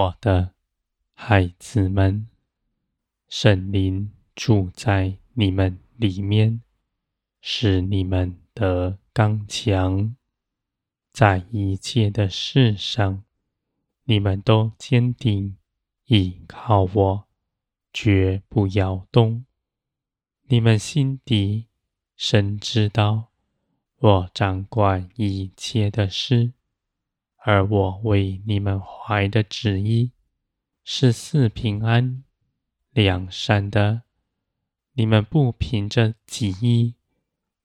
[0.00, 0.54] 我的
[1.12, 2.26] 孩子们，
[3.28, 6.62] 圣灵住在你们里面，
[7.42, 10.16] 使你们得刚强，
[11.12, 13.24] 在一切的事上，
[14.04, 15.58] 你们都坚定
[16.06, 17.28] 倚靠我，
[17.92, 19.44] 绝不摇动。
[20.44, 21.66] 你们心底
[22.16, 23.32] 深知道，
[23.98, 26.54] 我掌管一切的事。
[27.42, 30.12] 而我为你们怀的旨意
[30.84, 32.22] 是四平安、
[32.90, 34.02] 两善的。
[34.92, 36.96] 你们不凭着己意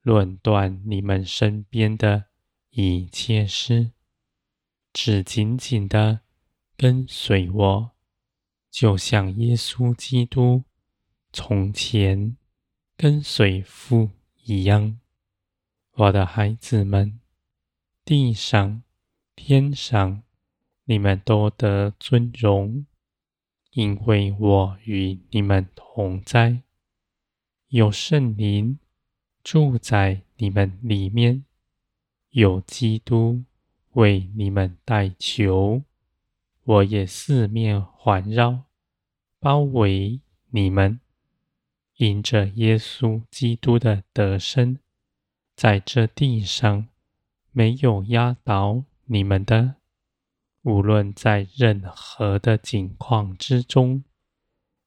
[0.00, 2.26] 论断你们身边的
[2.70, 3.90] 一切事，
[4.92, 6.20] 只紧紧的
[6.76, 7.90] 跟随我，
[8.70, 10.62] 就像耶稣基督
[11.32, 12.36] 从前
[12.96, 14.10] 跟随父
[14.44, 15.00] 一样。
[15.94, 17.18] 我的孩子们，
[18.04, 18.82] 地上。
[19.36, 20.22] 天上，
[20.84, 22.86] 你们都得尊荣，
[23.72, 26.62] 因为我与你们同在，
[27.68, 28.78] 有圣灵
[29.42, 31.44] 住在你们里面，
[32.30, 33.42] 有基督
[33.92, 35.82] 为你们代求，
[36.62, 38.64] 我也四面环绕，
[39.38, 41.00] 包围你们，
[41.96, 44.78] 因着耶稣基督的得胜，
[45.54, 46.88] 在这地上
[47.52, 48.84] 没有压倒。
[49.06, 49.76] 你们的，
[50.62, 54.04] 无论在任何的境况之中，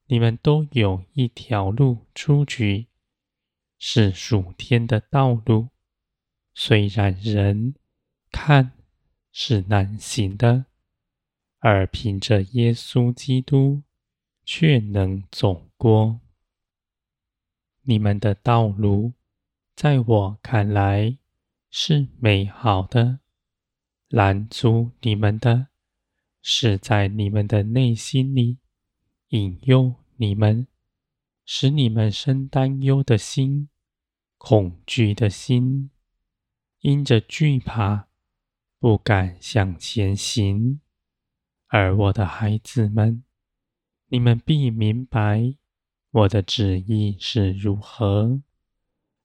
[0.08, 2.88] 你们都有一条路出去，
[3.78, 5.70] 是属天的道路。
[6.56, 7.76] 虽然人
[8.32, 8.72] 看
[9.32, 10.66] 是难行的，
[11.60, 13.84] 而凭着耶稣基督
[14.44, 16.22] 却能走过。
[17.84, 19.14] 你们的道路，
[19.76, 21.20] 在我看来
[21.70, 23.20] 是美好的。
[24.10, 25.68] 拦阻你们的，
[26.42, 28.58] 是在你们的内心里
[29.30, 30.66] 引诱你们，
[31.46, 33.68] 使你们生担忧的心、
[34.38, 35.90] 恐惧的心，
[36.80, 38.08] 因着惧怕，
[38.80, 40.80] 不敢向前行。
[41.68, 43.26] 而我的孩子们，
[44.08, 45.56] 你们必明白
[46.12, 48.42] 我的旨意是如何。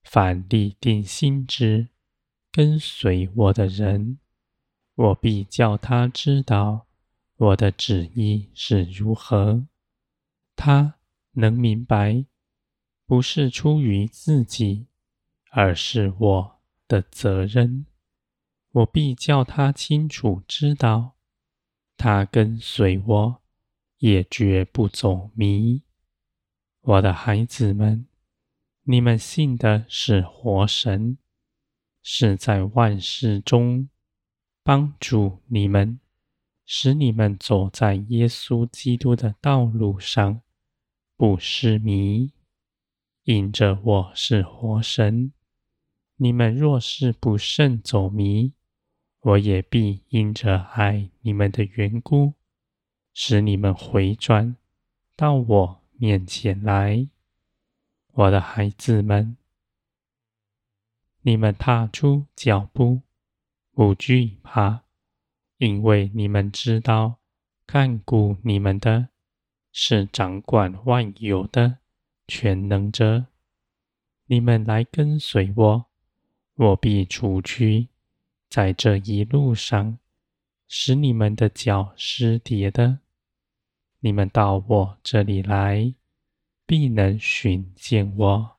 [0.03, 1.91] 凡立定心志
[2.50, 4.19] 跟随我的人，
[4.95, 6.87] 我必叫他知道
[7.37, 9.67] 我的旨意是如何，
[10.55, 10.97] 他
[11.33, 12.27] 能明白，
[13.07, 14.87] 不是出于自己，
[15.51, 17.87] 而是我的责任。
[18.73, 21.17] 我必叫他清楚知道，
[21.97, 23.43] 他跟随我，
[23.99, 25.83] 也绝不走迷。
[26.83, 28.07] 我的孩子们，
[28.83, 31.17] 你们信的是活神，
[32.03, 33.89] 是在万事中。
[34.65, 35.99] 帮助你们，
[36.65, 40.41] 使你们走在耶稣基督的道路上，
[41.17, 42.33] 不失迷。
[43.25, 45.33] 因着我是活神，
[46.17, 48.53] 你们若是不慎走迷，
[49.21, 52.34] 我也必因着爱你们的缘故，
[53.12, 54.56] 使你们回转
[55.17, 57.09] 到我面前来。
[58.12, 59.37] 我的孩子们，
[61.23, 63.03] 你们踏出脚步。
[63.82, 64.84] 不惧怕，
[65.56, 67.19] 因为你们知道，
[67.66, 69.09] 看顾你们的
[69.72, 71.78] 是掌管万有的
[72.28, 73.26] 全能者。
[74.26, 75.87] 你们来跟随我，
[76.54, 77.88] 我必除去
[78.48, 79.99] 在这一路上
[80.69, 83.00] 使你们的脚失跌的。
[83.99, 85.93] 你们到我这里来，
[86.64, 88.56] 必能寻见我，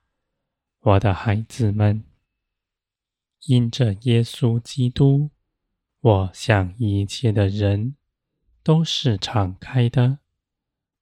[0.82, 2.04] 我的孩子们。
[3.46, 5.30] 因着耶稣基督，
[6.00, 7.96] 我向一切的人
[8.64, 10.20] 都是敞开的。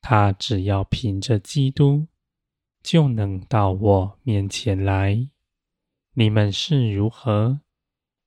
[0.02, 2.08] 他只要凭着基督，
[2.82, 5.30] 就能到我面前来。
[6.14, 7.62] 你们是如何，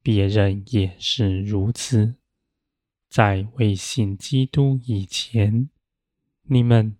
[0.03, 2.15] 别人也是如此。
[3.09, 5.69] 在未信基督以前，
[6.43, 6.97] 你们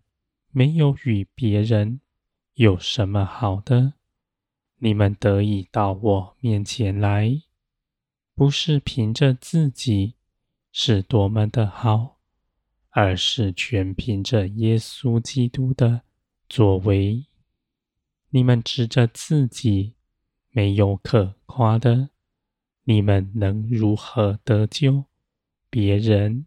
[0.51, 2.01] 没有与别人
[2.55, 3.95] 有什么好的。
[4.85, 7.41] 你们得以到我面前来，
[8.35, 10.13] 不是凭着自己
[10.73, 12.19] 是多么的好，
[12.91, 16.03] 而是全凭着耶稣基督的
[16.51, 17.25] 作为。
[18.29, 19.95] 你们指着自己
[20.51, 22.11] 没有可夸的，
[22.83, 25.07] 你们能如何得救？
[25.71, 26.45] 别人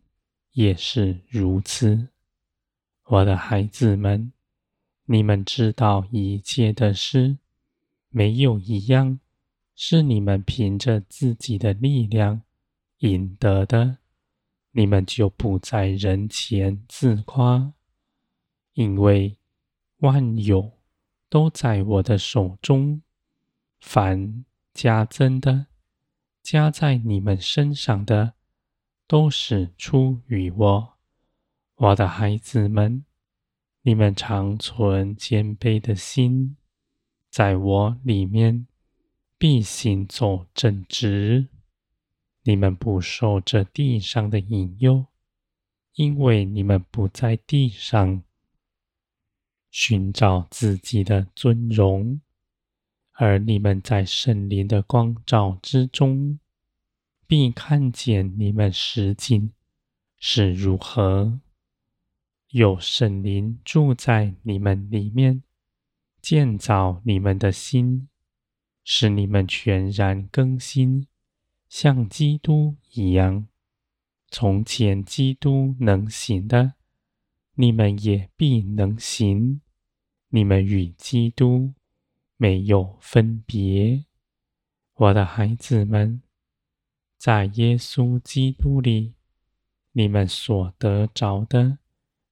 [0.52, 2.10] 也是如此。
[3.06, 4.32] 我的孩子们，
[5.06, 7.40] 你们知道一切的事。
[8.10, 9.20] 没有一样
[9.76, 12.42] 是你们凭着自己的力量
[13.00, 13.98] 赢得的。
[14.72, 17.74] 你们就不在人前自夸，
[18.74, 19.38] 因为
[19.98, 20.74] 万有
[21.30, 23.02] 都在我的手中。
[23.80, 25.68] 凡加增的，
[26.44, 28.34] 加在你们身上的，
[29.08, 30.94] 都是出于我。
[31.76, 33.06] 我的孩子们，
[33.82, 36.58] 你们常存谦卑的心，
[37.38, 38.66] 在我里面
[39.38, 41.50] 必行走正直。
[42.42, 45.06] 你们不受这地上的引诱，
[45.94, 48.24] 因为你们不在地上
[49.70, 52.20] 寻找自己的尊荣，
[53.12, 56.40] 而你们在圣灵的光照之中，
[57.28, 59.54] 必看见你们实境
[60.18, 61.40] 是如何。
[62.50, 65.44] 有圣灵住在你们里面，
[66.30, 68.10] 建造你们的心，
[68.84, 71.08] 使你们全然更新。
[71.70, 73.48] 像基督一样，
[74.28, 76.74] 从前基督能行的，
[77.54, 79.62] 你们也必能行。
[80.28, 81.74] 你们与基督
[82.36, 84.04] 没有分别，
[84.96, 86.22] 我的孩子们，
[87.18, 89.14] 在耶稣基督里，
[89.94, 91.78] 你们所得着的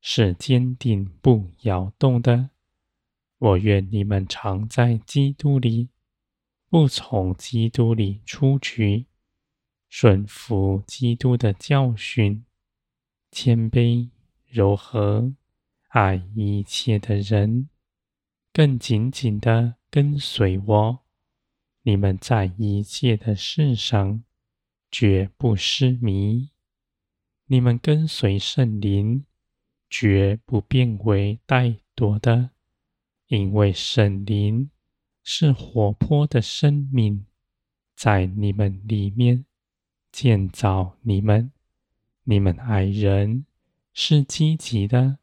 [0.02, 2.50] 是坚定不摇动的。
[3.46, 5.90] 我愿你们常在基督里，
[6.68, 9.06] 不从基督里出去。
[9.88, 12.44] 顺服基督的教训，
[13.30, 14.10] 谦卑、
[14.48, 15.36] 柔和，
[15.90, 17.70] 爱一切的人，
[18.52, 21.00] 更紧紧的跟随我。
[21.84, 24.24] 你们在一切的事上
[24.90, 26.50] 绝不失迷。
[27.46, 29.24] 你们跟随圣灵，
[29.88, 32.50] 绝不变为怠惰的，
[33.36, 34.70] 因为圣灵
[35.22, 37.26] 是活泼的生命，
[37.96, 39.46] 在你们里面。
[40.12, 41.52] 建造你们，
[42.24, 43.46] 你们爱人
[43.92, 45.20] 是积极的，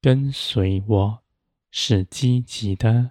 [0.00, 1.24] 跟随我
[1.72, 3.10] 是积极的，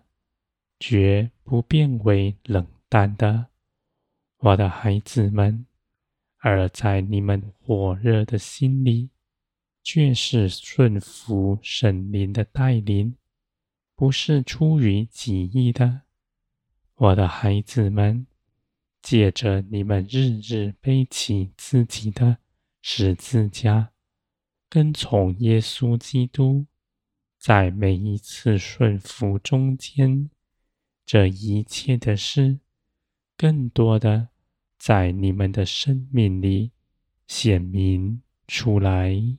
[0.80, 3.48] 绝不变为冷淡的，
[4.38, 5.66] 我的孩子们。
[6.38, 9.10] 而在你们火热的心里，
[9.84, 13.18] 却是顺服神灵的带领，
[14.02, 16.02] 不是出于己意的，
[16.96, 18.26] 我的孩子们。
[19.00, 22.40] 借着你们日日背起自己的
[22.82, 23.92] 十字架，
[24.68, 26.66] 跟从耶稣基督，
[27.38, 30.32] 在每一次顺服中间，
[31.06, 32.58] 这一切的事，
[33.38, 34.30] 更多的
[34.80, 36.72] 在你们的生命里
[37.28, 39.38] 显明出来。